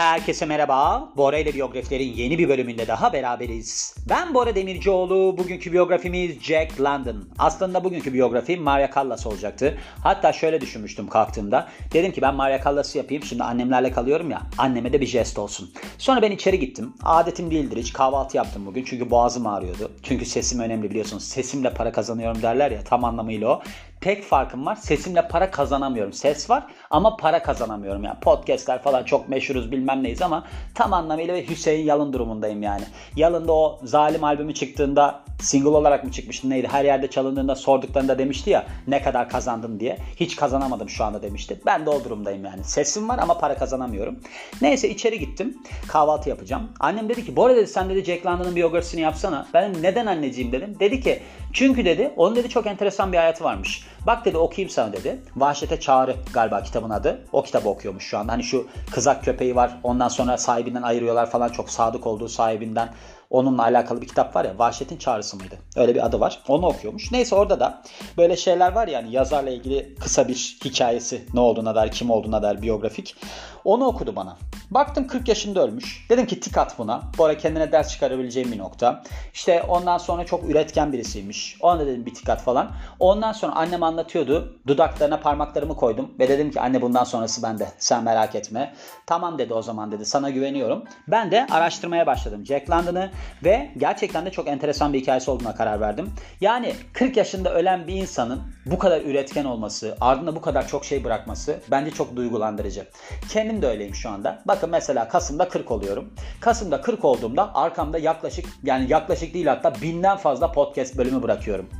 [0.00, 1.08] Herkese merhaba.
[1.16, 3.96] Bora ile biyografilerin yeni bir bölümünde daha beraberiz.
[4.08, 5.38] Ben Bora Demircioğlu.
[5.38, 7.28] Bugünkü biyografimiz Jack London.
[7.38, 9.78] Aslında bugünkü biyografi Maria Callas olacaktı.
[10.02, 11.68] Hatta şöyle düşünmüştüm kalktığımda.
[11.92, 13.22] Dedim ki ben Maria Callas'ı yapayım.
[13.22, 14.42] Şimdi annemlerle kalıyorum ya.
[14.58, 15.70] Anneme de bir jest olsun.
[15.98, 16.94] Sonra ben içeri gittim.
[17.02, 17.92] Adetim değildir hiç.
[17.92, 18.84] Kahvaltı yaptım bugün.
[18.84, 19.92] Çünkü boğazım ağrıyordu.
[20.02, 21.24] Çünkü sesim önemli biliyorsunuz.
[21.24, 22.84] Sesimle para kazanıyorum derler ya.
[22.84, 23.62] Tam anlamıyla o.
[24.00, 24.76] Tek farkım var.
[24.76, 26.12] Sesimle para kazanamıyorum.
[26.12, 28.04] Ses var ama para kazanamıyorum.
[28.04, 32.84] Yani podcastler falan çok meşhuruz bilmem neyiz ama tam anlamıyla ve Hüseyin Yalın durumundayım yani.
[33.16, 36.68] Yalın'da o Zalim albümü çıktığında single olarak mı çıkmıştı neydi?
[36.68, 39.98] Her yerde çalındığında sorduklarında demişti ya ne kadar kazandın diye.
[40.16, 41.60] Hiç kazanamadım şu anda demişti.
[41.66, 42.64] Ben de o durumdayım yani.
[42.64, 44.20] Sesim var ama para kazanamıyorum.
[44.62, 45.58] Neyse içeri gittim.
[45.88, 46.68] Kahvaltı yapacağım.
[46.80, 49.46] Annem dedi ki arada dedi sen dedi Jack London'ın biyografisini yapsana.
[49.54, 50.76] Ben neden anneciğim dedim.
[50.80, 53.89] Dedi ki çünkü dedi onun dedi çok enteresan bir hayatı varmış.
[54.06, 55.22] Bak dedi okuyayım sana dedi.
[55.36, 57.24] Vahşete Çağrı galiba kitabın adı.
[57.32, 58.32] O kitabı okuyormuş şu anda.
[58.32, 59.80] Hani şu kızak köpeği var.
[59.82, 61.48] Ondan sonra sahibinden ayırıyorlar falan.
[61.48, 62.94] Çok sadık olduğu sahibinden.
[63.30, 65.58] Onunla alakalı bir kitap var ya Vahşetin Çağrısı mıydı?
[65.76, 66.38] Öyle bir adı var.
[66.48, 67.12] Onu okuyormuş.
[67.12, 67.82] Neyse orada da
[68.16, 72.62] böyle şeyler var yani yazarla ilgili kısa bir hikayesi ne olduğuna dair kim olduğuna dair
[72.62, 73.16] biyografik.
[73.64, 74.36] Onu okudu bana.
[74.70, 76.06] Baktım 40 yaşında ölmüş.
[76.10, 77.02] Dedim ki tik at buna.
[77.18, 79.02] Bu ara kendine ders çıkarabileceğim bir nokta.
[79.34, 81.56] İşte ondan sonra çok üretken birisiymiş.
[81.60, 82.70] Ona dedim bir tik at falan.
[82.98, 84.58] Ondan sonra annem anlatıyordu.
[84.66, 86.10] Dudaklarına parmaklarımı koydum.
[86.18, 87.68] Ve dedim ki anne bundan sonrası bende.
[87.78, 88.74] Sen merak etme.
[89.06, 90.06] Tamam dedi o zaman dedi.
[90.06, 90.84] Sana güveniyorum.
[91.08, 92.46] Ben de araştırmaya başladım.
[92.46, 93.10] Jack London'ı
[93.44, 96.10] ve gerçekten de çok enteresan bir hikayesi olduğuna karar verdim.
[96.40, 101.04] Yani 40 yaşında ölen bir insanın bu kadar üretken olması, ardında bu kadar çok şey
[101.04, 102.86] bırakması bence çok duygulandırıcı.
[103.28, 104.42] Kendim de öyleyim şu anda.
[104.60, 106.14] Bakın mesela Kasım'da 40 oluyorum.
[106.40, 111.70] Kasım'da 40 olduğumda arkamda yaklaşık yani yaklaşık değil hatta binden fazla podcast bölümü bırakıyorum.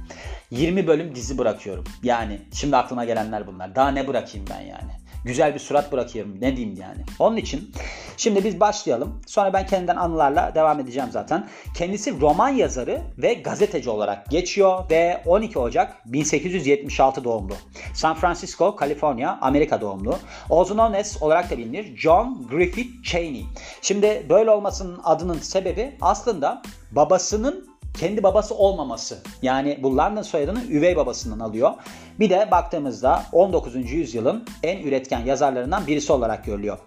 [0.50, 1.84] 20 bölüm dizi bırakıyorum.
[2.02, 3.74] Yani şimdi aklıma gelenler bunlar.
[3.74, 4.92] Daha ne bırakayım ben yani?
[5.24, 6.40] Güzel bir surat bırakıyorum.
[6.40, 7.04] Ne diyeyim yani.
[7.18, 7.72] Onun için
[8.16, 9.20] şimdi biz başlayalım.
[9.26, 11.48] Sonra ben kendimden anılarla devam edeceğim zaten.
[11.76, 17.54] Kendisi roman yazarı ve gazeteci olarak geçiyor ve 12 Ocak 1876 doğumlu.
[17.94, 20.19] San Francisco, Kaliforniya, Amerika doğumlu.
[20.50, 23.44] Also known as olarak da bilinir John Griffith Cheney.
[23.82, 27.69] Şimdi böyle olmasının adının sebebi aslında babasının
[28.00, 29.19] kendi babası olmaması.
[29.43, 31.71] Yani bu London soyadını üvey babasından alıyor.
[32.21, 33.91] Bir de baktığımızda 19.
[33.91, 36.78] yüzyılın en üretken yazarlarından birisi olarak görülüyor.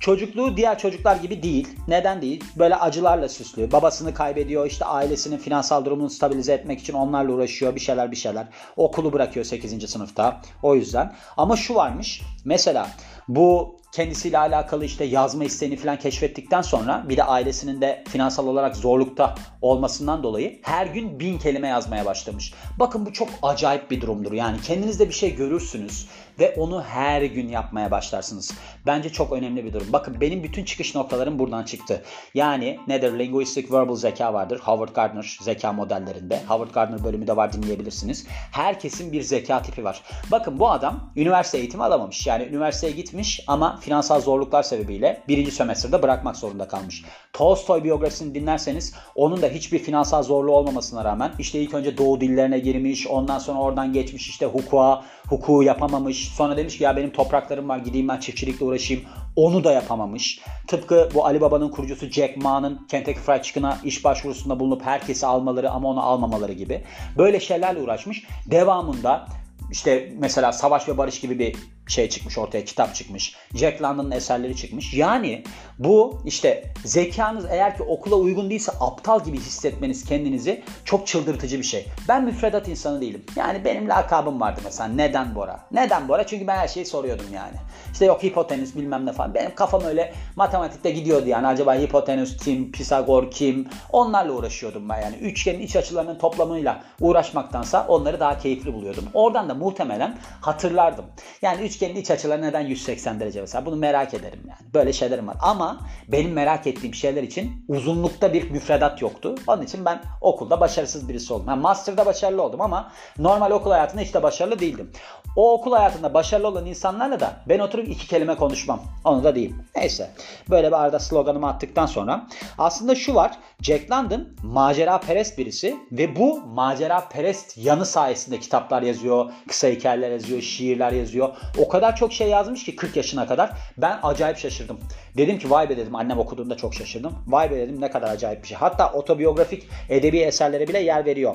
[0.00, 1.68] Çocukluğu diğer çocuklar gibi değil.
[1.88, 2.44] Neden değil?
[2.58, 3.72] Böyle acılarla süslü.
[3.72, 4.66] Babasını kaybediyor.
[4.66, 7.74] işte ailesinin finansal durumunu stabilize etmek için onlarla uğraşıyor.
[7.74, 8.46] Bir şeyler bir şeyler.
[8.76, 9.90] Okulu bırakıyor 8.
[9.90, 10.40] sınıfta.
[10.62, 11.12] O yüzden.
[11.36, 12.22] Ama şu varmış.
[12.44, 12.88] Mesela
[13.28, 18.76] bu kendisiyle alakalı işte yazma isteğini falan keşfettikten sonra bir de ailesinin de finansal olarak
[18.76, 22.54] zorlukta olmasından dolayı her gün bin kelime yazmaya başlamış.
[22.78, 24.32] Bakın bu çok acayip bir durumdur.
[24.32, 26.08] Yani kendinizde bir şey görürsünüz
[26.38, 28.52] ve onu her gün yapmaya başlarsınız.
[28.86, 29.86] Bence çok önemli bir durum.
[29.92, 32.02] Bakın benim bütün çıkış noktalarım buradan çıktı.
[32.34, 33.18] Yani nedir?
[33.18, 34.60] Linguistic Verbal zeka vardır.
[34.64, 36.40] Howard Gardner zeka modellerinde.
[36.48, 38.26] Howard Gardner bölümü de var dinleyebilirsiniz.
[38.52, 40.02] Herkesin bir zeka tipi var.
[40.30, 42.26] Bakın bu adam üniversite eğitimi alamamış.
[42.26, 47.04] Yani üniversiteye gitmiş ama finansal zorluklar sebebiyle birinci sömestrde bırakmak zorunda kalmış.
[47.32, 52.58] Tolstoy biyografisini dinlerseniz onun da hiçbir finansal zorluğu olmamasına rağmen işte ilk önce doğu dillerine
[52.58, 56.21] girmiş, ondan sonra oradan geçmiş işte hukuka, hukuku yapamamış.
[56.28, 59.02] Sonra demiş ki ya benim topraklarım var gideyim ben çiftçilikle uğraşayım.
[59.36, 60.40] Onu da yapamamış.
[60.66, 65.70] Tıpkı bu Ali Baba'nın kurucusu Jack Ma'nın Kentucky Fried Chicken'a iş başvurusunda bulunup herkesi almaları
[65.70, 66.84] ama onu almamaları gibi.
[67.18, 68.24] Böyle şeylerle uğraşmış.
[68.46, 69.26] Devamında
[69.70, 71.56] işte mesela Savaş ve Barış gibi bir
[71.86, 73.34] şey çıkmış ortaya kitap çıkmış.
[73.54, 74.94] Jack London'ın eserleri çıkmış.
[74.94, 75.44] Yani
[75.78, 81.64] bu işte zekanız eğer ki okula uygun değilse aptal gibi hissetmeniz kendinizi çok çıldırtıcı bir
[81.64, 81.86] şey.
[82.08, 83.24] Ben müfredat insanı değilim.
[83.36, 84.88] Yani benim lakabım vardı mesela.
[84.88, 85.60] Neden Bora?
[85.72, 86.26] Neden Bora?
[86.26, 87.54] Çünkü ben her şeyi soruyordum yani.
[87.92, 89.34] İşte yok hipotenüs bilmem ne falan.
[89.34, 91.46] Benim kafam öyle matematikte gidiyordu yani.
[91.46, 93.68] Acaba hipotenüs kim, Pisagor kim?
[93.92, 95.16] Onlarla uğraşıyordum ben yani.
[95.16, 99.04] Üçgenin iç açılarının toplamıyla uğraşmaktansa onları daha keyifli buluyordum.
[99.14, 101.04] Oradan da muhtemelen hatırlardım.
[101.42, 103.66] Yani üçgenin iç açıları neden 180 derece mesela?
[103.66, 104.74] Bunu merak ederim yani.
[104.74, 105.36] Böyle şeylerim var.
[105.40, 109.34] Ama benim merak ettiğim şeyler için uzunlukta bir müfredat yoktu.
[109.46, 111.46] Onun için ben okulda başarısız birisi oldum.
[111.48, 114.92] Yani master'da başarılı oldum ama normal okul hayatında hiç de başarılı değildim.
[115.36, 118.82] O okul hayatında başarılı olan insanlarla da ben oturup iki kelime konuşmam.
[119.04, 119.54] Onu da değil.
[119.76, 120.10] Neyse.
[120.50, 122.26] Böyle bir arada sloganımı attıktan sonra
[122.58, 123.38] aslında şu var.
[123.62, 130.10] Jack London macera perest birisi ve bu macera perest yanı sayesinde kitaplar yazıyor, kısa hikayeler
[130.10, 131.36] yazıyor, şiirler yazıyor.
[131.62, 133.50] O kadar çok şey yazmış ki 40 yaşına kadar.
[133.78, 134.80] Ben acayip şaşırdım.
[135.16, 137.12] Dedim ki vay be dedim annem okuduğunda çok şaşırdım.
[137.26, 138.56] Vay be dedim ne kadar acayip bir şey.
[138.56, 141.34] Hatta otobiyografik edebi eserlere bile yer veriyor.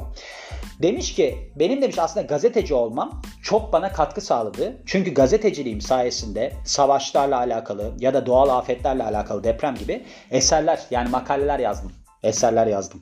[0.82, 4.78] Demiş ki benim demiş aslında gazeteci olmam çok bana katkı sağladı.
[4.86, 11.60] Çünkü gazeteciliğim sayesinde savaşlarla alakalı ya da doğal afetlerle alakalı deprem gibi eserler yani makaleler
[11.60, 11.92] yazdım.
[12.24, 13.02] Eserler yazdım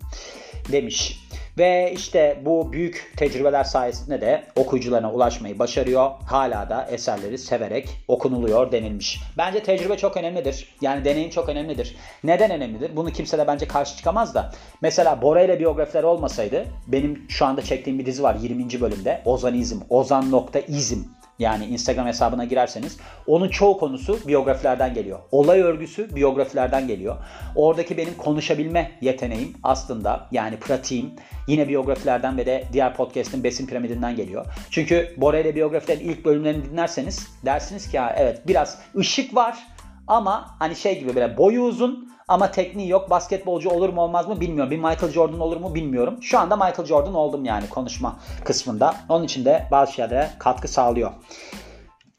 [0.71, 1.19] demiş.
[1.57, 6.11] Ve işte bu büyük tecrübeler sayesinde de okuyucularına ulaşmayı başarıyor.
[6.27, 9.19] Hala da eserleri severek okunuluyor denilmiş.
[9.37, 10.75] Bence tecrübe çok önemlidir.
[10.81, 11.95] Yani deneyim çok önemlidir.
[12.23, 12.95] Neden önemlidir?
[12.95, 14.51] Bunu kimse de bence karşı çıkamaz da.
[14.81, 18.81] Mesela Bora ile biyografiler olmasaydı benim şu anda çektiğim bir dizi var 20.
[18.81, 19.21] bölümde.
[19.25, 19.79] Ozanizm.
[19.89, 20.99] Ozan.izm
[21.39, 22.97] yani Instagram hesabına girerseniz
[23.27, 25.19] onun çoğu konusu biyografilerden geliyor.
[25.31, 27.17] Olay örgüsü biyografilerden geliyor.
[27.55, 31.11] Oradaki benim konuşabilme yeteneğim aslında yani pratiğim
[31.47, 34.45] yine biyografilerden ve de diğer podcast'in besin piramidinden geliyor.
[34.69, 39.74] Çünkü Bora ile biyografilerin ilk bölümlerini dinlerseniz dersiniz ki ya evet biraz ışık var
[40.07, 43.09] ama hani şey gibi böyle boyu uzun ama tekniği yok.
[43.09, 44.71] Basketbolcu olur mu olmaz mı bilmiyorum.
[44.71, 46.17] Bir Michael Jordan olur mu bilmiyorum.
[46.21, 48.95] Şu anda Michael Jordan oldum yani konuşma kısmında.
[49.09, 51.11] Onun için de bazı şeylere katkı sağlıyor.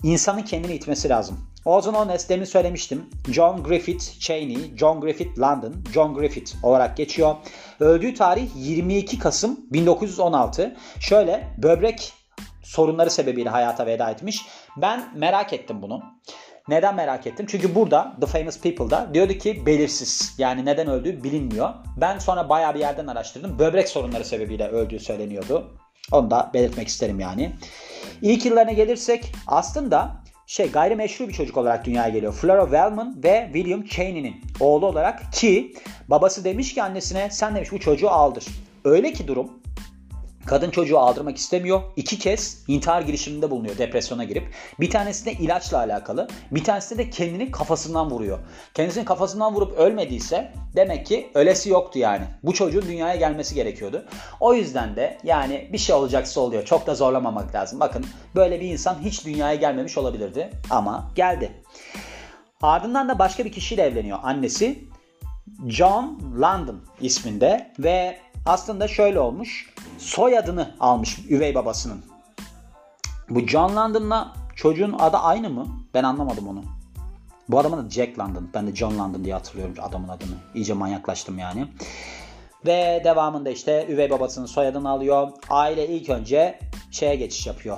[0.03, 1.38] İnsanın kendini itmesi lazım.
[1.65, 3.11] Ozan Ones demin söylemiştim.
[3.33, 7.35] John Griffith Cheney, John Griffith London, John Griffith olarak geçiyor.
[7.81, 10.77] Öldüğü tarih 22 Kasım 1916.
[11.00, 12.12] Şöyle böbrek
[12.62, 14.47] sorunları sebebiyle hayata veda etmiş.
[14.77, 16.03] Ben merak ettim bunu.
[16.69, 17.47] Neden merak ettim?
[17.49, 20.35] Çünkü burada The Famous People'da diyordu ki belirsiz.
[20.39, 21.71] Yani neden öldüğü bilinmiyor.
[21.97, 23.59] Ben sonra bayağı bir yerden araştırdım.
[23.59, 25.71] Böbrek sorunları sebebiyle öldüğü söyleniyordu.
[26.13, 27.53] Onu da belirtmek isterim yani.
[28.23, 30.11] İlk yıllarına gelirsek aslında
[30.47, 32.33] şey gayrimeşru bir çocuk olarak dünyaya geliyor.
[32.33, 35.75] Flora Wellman ve William Cheney'nin oğlu olarak ki
[36.09, 38.47] babası demiş ki annesine sen demiş bu çocuğu aldır.
[38.85, 39.51] Öyle ki durum
[40.47, 41.83] Kadın çocuğu aldırmak istemiyor.
[41.97, 44.55] İki kez intihar girişiminde bulunuyor depresyona girip.
[44.81, 46.29] Bir tanesi de ilaçla alakalı.
[46.51, 48.39] Bir tanesi de kendini kafasından vuruyor.
[48.75, 52.25] Kendisini kafasından vurup ölmediyse demek ki ölesi yoktu yani.
[52.43, 54.05] Bu çocuğun dünyaya gelmesi gerekiyordu.
[54.41, 56.65] O yüzden de yani bir şey olacaksa oluyor.
[56.65, 57.81] Çok da zorlamamak lazım.
[57.81, 61.53] Bakın böyle bir insan hiç dünyaya gelmemiş olabilirdi ama geldi.
[62.63, 64.19] Ardından da başka bir kişiyle evleniyor.
[64.23, 64.79] Annesi
[65.69, 72.05] John London isminde ve aslında şöyle olmuş soyadını almış üvey babasının.
[73.31, 75.67] Bu John London'la çocuğun adı aynı mı?
[75.95, 76.63] Ben anlamadım onu.
[77.49, 78.49] Bu adamın adı Jack London.
[78.55, 80.35] Ben de John London diye hatırlıyorum adamın adını.
[80.55, 81.69] İyice manyaklaştım yani.
[82.67, 85.29] Ve devamında işte üvey babasının soyadını alıyor.
[85.51, 86.59] Aile ilk önce
[86.91, 87.77] şeye geçiş yapıyor.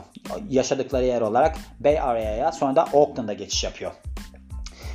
[0.49, 3.93] Yaşadıkları yer olarak Bay Area'ya sonra da Oakland'a geçiş yapıyor.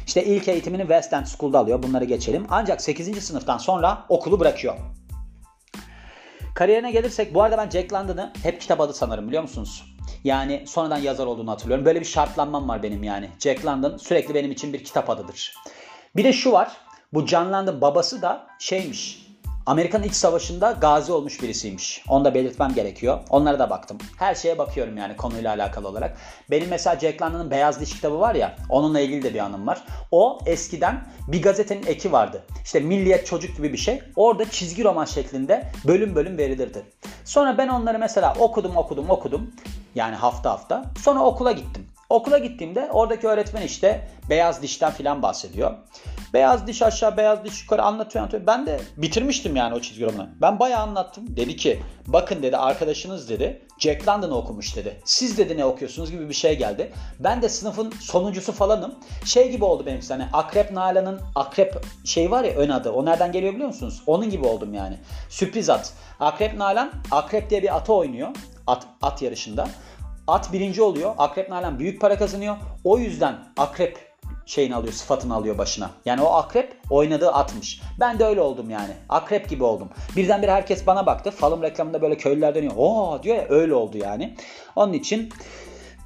[0.07, 1.83] İşte ilk eğitimini West End School'da alıyor.
[1.83, 2.45] Bunları geçelim.
[2.49, 3.23] Ancak 8.
[3.23, 4.75] sınıftan sonra okulu bırakıyor.
[6.53, 9.95] Kariyerine gelirsek bu arada ben Jack London'ı hep kitap adı sanırım biliyor musunuz?
[10.23, 11.85] Yani sonradan yazar olduğunu hatırlıyorum.
[11.85, 13.29] Böyle bir şartlanmam var benim yani.
[13.39, 15.53] Jack London sürekli benim için bir kitap adıdır.
[16.15, 16.71] Bir de şu var.
[17.13, 19.22] Bu John London babası da şeymiş.
[19.65, 22.03] Amerikan İç Savaşı'nda gazi olmuş birisiymiş.
[22.09, 23.19] Onu da belirtmem gerekiyor.
[23.29, 23.97] Onlara da baktım.
[24.19, 26.17] Her şeye bakıyorum yani konuyla alakalı olarak.
[26.51, 28.55] Benim mesela Jack London'ın Beyaz Diş kitabı var ya.
[28.69, 29.83] Onunla ilgili de bir anım var.
[30.11, 32.43] O eskiden bir gazetenin eki vardı.
[32.63, 34.01] İşte Milliyet Çocuk gibi bir şey.
[34.15, 36.85] Orada çizgi roman şeklinde bölüm bölüm verilirdi.
[37.25, 39.51] Sonra ben onları mesela okudum okudum okudum.
[39.95, 40.85] Yani hafta hafta.
[41.03, 41.87] Sonra okula gittim.
[42.09, 45.71] Okula gittiğimde oradaki öğretmen işte beyaz dişten filan bahsediyor.
[46.33, 48.47] Beyaz diş aşağı, beyaz diş yukarı anlatıyor, anlatıyor.
[48.47, 50.29] Ben de bitirmiştim yani o çizgi romanı.
[50.41, 51.37] Ben bayağı anlattım.
[51.37, 55.01] Dedi ki bakın dedi arkadaşınız dedi Jack London okumuş dedi.
[55.05, 56.93] Siz dedi ne okuyorsunuz gibi bir şey geldi.
[57.19, 58.95] Ben de sınıfın sonuncusu falanım.
[59.25, 62.91] Şey gibi oldu benim hani Akrep Nalan'ın Akrep şey var ya ön adı.
[62.91, 64.03] O nereden geliyor biliyor musunuz?
[64.07, 64.97] Onun gibi oldum yani.
[65.29, 65.93] Sürpriz at.
[66.19, 68.29] Akrep Nalan Akrep diye bir atı oynuyor.
[68.67, 69.67] At, at yarışında.
[70.27, 71.13] At birinci oluyor.
[71.17, 72.55] Akrep Nalan büyük para kazanıyor.
[72.83, 74.13] O yüzden Akrep
[74.45, 75.89] şeyini alıyor, sıfatını alıyor başına.
[76.05, 77.81] Yani o akrep oynadığı atmış.
[77.99, 78.91] Ben de öyle oldum yani.
[79.09, 79.89] Akrep gibi oldum.
[80.15, 81.31] Birdenbire herkes bana baktı.
[81.31, 82.73] Falım reklamında böyle köylüler dönüyor.
[82.77, 84.35] Oo diyor ya öyle oldu yani.
[84.75, 85.29] Onun için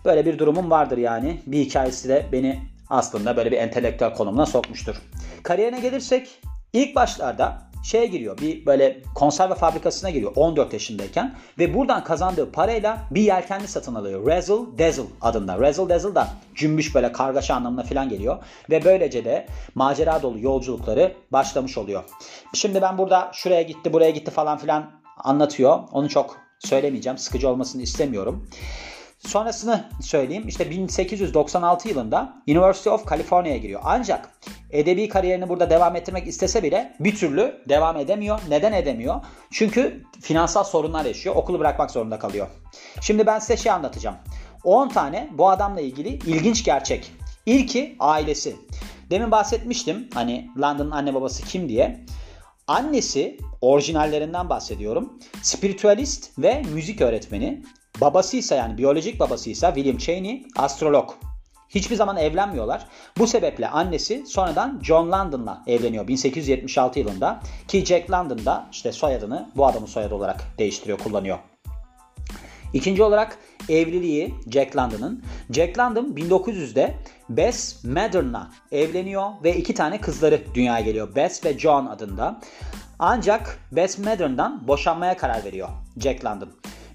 [0.06, 1.42] böyle bir durumum vardır yani.
[1.48, 2.60] Bir hikayesi de beni
[2.90, 4.96] aslında böyle bir entelektüel konumuna sokmuştur.
[5.44, 6.40] Kariyerine gelirsek
[6.74, 8.38] ilk başlarda şeye giriyor.
[8.38, 14.28] Bir böyle konserve fabrikasına giriyor 14 yaşındayken ve buradan kazandığı parayla bir yelkenli satın alıyor.
[14.28, 15.60] Razzle Dazzle adında.
[15.60, 18.38] Razzle Dazzle da cümbüş böyle kargaşa anlamına falan geliyor
[18.70, 22.04] ve böylece de macera dolu yolculukları başlamış oluyor.
[22.54, 25.80] Şimdi ben burada şuraya gitti, buraya gitti falan filan anlatıyor.
[25.92, 27.18] Onu çok söylemeyeceğim.
[27.18, 28.50] Sıkıcı olmasını istemiyorum.
[29.18, 30.48] Sonrasını söyleyeyim.
[30.48, 33.82] İşte 1896 yılında University of California'ya giriyor.
[33.84, 34.30] Ancak
[34.72, 38.40] edebi kariyerini burada devam ettirmek istese bile bir türlü devam edemiyor.
[38.50, 39.26] Neden edemiyor?
[39.52, 41.36] Çünkü finansal sorunlar yaşıyor.
[41.36, 42.48] Okulu bırakmak zorunda kalıyor.
[43.02, 44.16] Şimdi ben size şey anlatacağım.
[44.64, 47.12] 10 tane bu adamla ilgili ilginç gerçek.
[47.46, 48.56] İlki ailesi.
[49.10, 52.06] Demin bahsetmiştim hani London'ın anne babası kim diye.
[52.68, 55.20] Annesi orijinallerinden bahsediyorum.
[55.42, 57.64] Spiritüalist ve müzik öğretmeni.
[58.02, 61.10] Babasıysa yani biyolojik babasıysa William Cheney astrolog.
[61.70, 62.88] Hiçbir zaman evlenmiyorlar.
[63.18, 67.40] Bu sebeple annesi sonradan John London'la evleniyor 1876 yılında.
[67.68, 71.38] Ki Jack London da işte soyadını bu adamın soyadı olarak değiştiriyor, kullanıyor.
[72.74, 73.38] İkinci olarak
[73.70, 75.24] evliliği Jack London'ın.
[75.52, 76.96] Jack London 1900'de
[77.30, 81.16] Bess Maddern'la evleniyor ve iki tane kızları dünyaya geliyor.
[81.16, 82.40] Bess ve John adında.
[83.00, 86.50] Ancak Bess Maddern'dan boşanmaya karar veriyor Jack London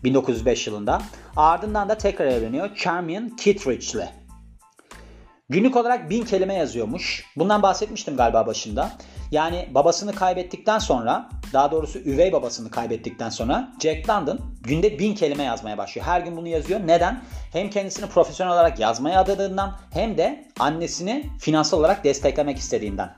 [0.05, 1.03] 1905 yılında.
[1.37, 4.13] Ardından da tekrar evleniyor Charmian Kittredge ile.
[5.49, 7.25] Günlük olarak bin kelime yazıyormuş.
[7.37, 8.91] Bundan bahsetmiştim galiba başında.
[9.31, 15.43] Yani babasını kaybettikten sonra, daha doğrusu üvey babasını kaybettikten sonra Jack London günde bin kelime
[15.43, 16.07] yazmaya başlıyor.
[16.07, 16.81] Her gün bunu yazıyor.
[16.87, 17.23] Neden?
[17.53, 23.15] Hem kendisini profesyonel olarak yazmaya adadığından hem de annesini finansal olarak desteklemek istediğinden.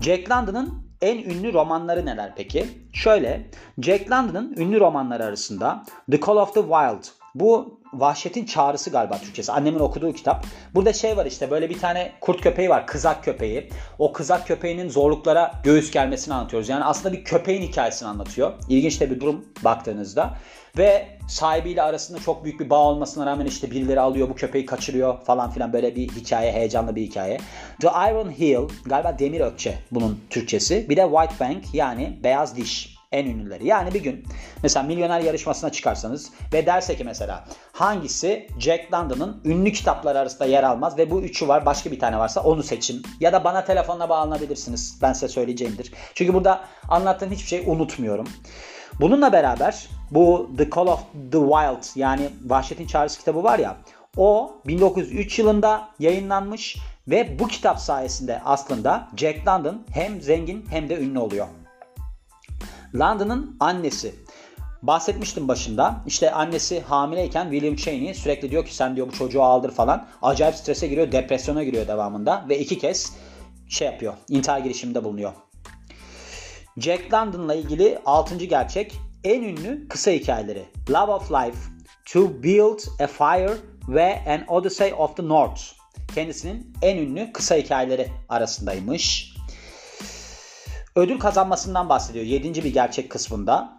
[0.00, 2.66] Jack London'ın en ünlü romanları neler peki?
[2.92, 9.18] Şöyle, Jack London'ın ünlü romanları arasında The Call of the Wild, bu Vahşetin Çağrısı galiba
[9.18, 9.52] Türkçesi.
[9.52, 10.46] Annemin okuduğu kitap.
[10.74, 12.86] Burada şey var işte böyle bir tane kurt köpeği var.
[12.86, 13.70] Kızak köpeği.
[13.98, 16.68] O kızak köpeğinin zorluklara göğüs germesini anlatıyoruz.
[16.68, 18.52] Yani aslında bir köpeğin hikayesini anlatıyor.
[18.68, 20.34] İlginç de bir durum baktığınızda.
[20.78, 25.24] Ve sahibiyle arasında çok büyük bir bağ olmasına rağmen işte birileri alıyor bu köpeği kaçırıyor
[25.24, 27.38] falan filan böyle bir hikaye, heyecanlı bir hikaye.
[27.80, 30.88] The Iron Heel galiba Demir Ökçe bunun Türkçesi.
[30.88, 33.66] Bir de White Bank yani Beyaz Diş en ünlüleri.
[33.66, 34.24] Yani bir gün
[34.62, 40.62] mesela milyoner yarışmasına çıkarsanız ve derse ki mesela hangisi Jack London'ın ünlü kitapları arasında yer
[40.62, 43.02] almaz ve bu üçü var başka bir tane varsa onu seçin.
[43.20, 44.98] Ya da bana telefonla bağlanabilirsiniz.
[45.02, 45.92] Ben size söyleyeceğimdir.
[46.14, 48.26] Çünkü burada anlattığım hiçbir şey unutmuyorum.
[49.00, 51.00] Bununla beraber bu The Call of
[51.32, 53.76] the Wild yani Vahşetin Çağrısı kitabı var ya
[54.16, 56.76] o 1903 yılında yayınlanmış
[57.08, 61.46] ve bu kitap sayesinde aslında Jack London hem zengin hem de ünlü oluyor.
[62.94, 64.14] London'ın annesi.
[64.82, 65.96] Bahsetmiştim başında.
[66.06, 70.06] İşte annesi hamileyken William Cheney sürekli diyor ki sen diyor bu çocuğu aldır falan.
[70.22, 73.12] Acayip strese giriyor, depresyona giriyor devamında ve iki kez
[73.68, 74.14] şey yapıyor.
[74.28, 75.32] intihar girişiminde bulunuyor.
[76.76, 78.36] Jack London'la ilgili 6.
[78.36, 78.92] gerçek
[79.24, 80.64] en ünlü kısa hikayeleri.
[80.90, 81.58] Love of Life,
[82.12, 83.56] To Build a Fire
[83.88, 85.62] ve An Odyssey of the North.
[86.14, 89.34] Kendisinin en ünlü kısa hikayeleri arasındaymış
[90.96, 92.64] ödül kazanmasından bahsediyor 7.
[92.64, 93.76] bir gerçek kısmında.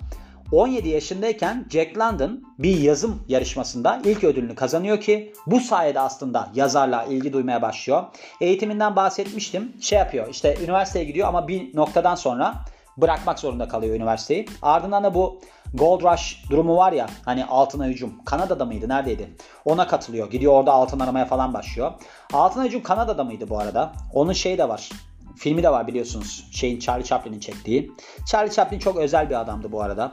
[0.52, 7.04] 17 yaşındayken Jack London bir yazım yarışmasında ilk ödülünü kazanıyor ki bu sayede aslında yazarla
[7.04, 8.04] ilgi duymaya başlıyor.
[8.42, 9.74] Eğitiminden bahsetmiştim.
[9.82, 12.56] Şey yapıyor işte üniversiteye gidiyor ama bir noktadan sonra
[12.98, 14.46] bırakmak zorunda kalıyor üniversiteyi.
[14.62, 15.42] Ardından da bu
[15.74, 18.26] Gold Rush durumu var ya hani altına hücum.
[18.26, 19.30] Kanada'da mıydı neredeydi?
[19.66, 20.32] Ona katılıyor.
[20.32, 21.92] Gidiyor orada altın aramaya falan başlıyor.
[22.34, 23.94] Altına hücum Kanada'da mıydı bu arada?
[24.14, 24.90] Onun şeyi de var.
[25.38, 26.48] Filmi de var biliyorsunuz.
[26.52, 27.92] Şeyin Charlie Chaplin'in çektiği.
[28.28, 30.12] Charlie Chaplin çok özel bir adamdı bu arada.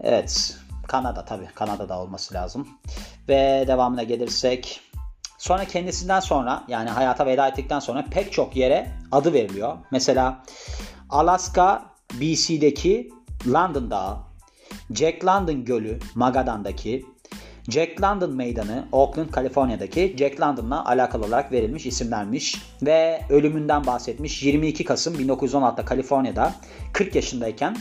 [0.00, 0.56] Evet.
[0.86, 1.48] Kanada tabii.
[1.54, 2.68] Kanada'da olması lazım.
[3.28, 4.80] Ve devamına gelirsek
[5.38, 9.76] Sonra kendisinden sonra yani hayata veda ettikten sonra pek çok yere adı veriliyor.
[9.90, 10.42] Mesela
[11.10, 11.84] Alaska
[12.20, 13.10] BC'deki
[13.52, 14.16] London Dağı,
[14.94, 17.06] Jack London Gölü Magadan'daki,
[17.68, 24.42] Jack London Meydanı Oakland, Kaliforniya'daki Jack London'la alakalı olarak verilmiş isimlermiş ve ölümünden bahsetmiş.
[24.42, 26.52] 22 Kasım 1916'da Kaliforniya'da
[26.92, 27.76] 40 yaşındayken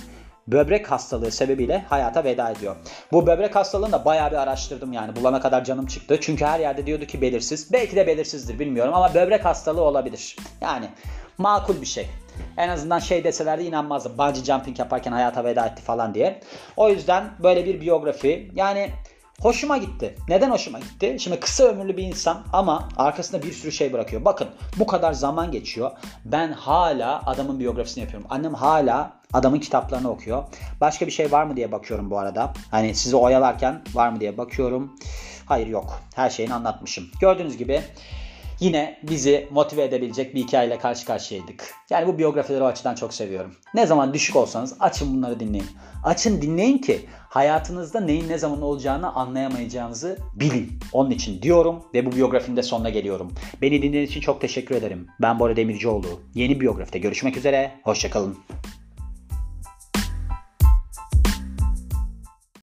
[0.48, 2.76] böbrek hastalığı sebebiyle hayata veda ediyor.
[3.12, 6.18] Bu böbrek hastalığını da bayağı bir araştırdım yani bulana kadar canım çıktı.
[6.22, 7.74] Çünkü her yerde diyordu ki belirsiz.
[7.74, 10.36] Belki de belirsizdir bilmiyorum ama böbrek hastalığı olabilir.
[10.62, 10.90] Yani
[11.38, 12.08] makul bir şey.
[12.58, 14.18] En azından şey deselerdi inanmazdım.
[14.18, 16.42] Bungee jumping yaparken hayata veda etti falan diye.
[16.78, 18.52] O yüzden böyle bir biyografi.
[18.56, 18.90] Yani
[19.42, 20.16] Hoşuma gitti.
[20.30, 21.16] Neden hoşuma gitti?
[21.20, 24.26] Şimdi kısa ömürlü bir insan ama arkasında bir sürü şey bırakıyor.
[24.26, 24.48] Bakın
[24.80, 25.92] bu kadar zaman geçiyor.
[26.26, 28.28] Ben hala adamın biyografisini yapıyorum.
[28.30, 30.44] Annem hala adamın kitaplarını okuyor.
[30.82, 32.54] Başka bir şey var mı diye bakıyorum bu arada.
[32.72, 34.96] Hani sizi oyalarken var mı diye bakıyorum.
[35.46, 36.02] Hayır yok.
[36.16, 37.06] Her şeyini anlatmışım.
[37.22, 37.82] Gördüğünüz gibi
[38.60, 41.74] yine bizi motive edebilecek bir hikayeyle karşı karşıyaydık.
[41.90, 43.56] Yani bu biyografileri o açıdan çok seviyorum.
[43.74, 45.68] Ne zaman düşük olsanız açın bunları dinleyin.
[46.04, 50.80] Açın dinleyin ki hayatınızda neyin ne zaman olacağını anlayamayacağınızı bilin.
[50.94, 53.32] Onun için diyorum ve bu biyografinin de sonuna geliyorum.
[53.62, 55.08] Beni dinlediğiniz için çok teşekkür ederim.
[55.22, 56.08] Ben Bora Demircioğlu.
[56.36, 57.72] Yeni biyografide görüşmek üzere.
[57.84, 58.38] Hoşçakalın.